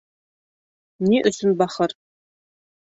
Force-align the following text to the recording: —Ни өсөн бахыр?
—Ни 1.11 1.21
өсөн 1.33 1.55
бахыр? 1.61 1.91